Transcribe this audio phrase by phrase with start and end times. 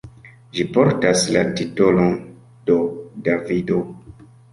[0.59, 2.15] Ĝi portas la titolon:
[2.71, 2.79] "De
[3.29, 3.79] Davido.